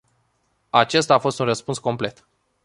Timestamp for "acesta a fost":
0.69-1.39